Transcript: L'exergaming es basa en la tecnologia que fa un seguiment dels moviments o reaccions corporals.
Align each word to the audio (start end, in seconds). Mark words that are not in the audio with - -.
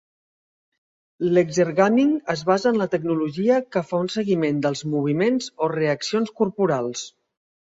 L'exergaming 1.37 2.15
es 2.35 2.43
basa 2.51 2.67
en 2.71 2.81
la 2.83 2.87
tecnologia 2.95 3.59
que 3.77 3.83
fa 3.91 4.01
un 4.07 4.09
seguiment 4.17 4.65
dels 4.67 4.83
moviments 4.95 5.51
o 5.67 5.71
reaccions 5.77 6.33
corporals. 6.43 7.07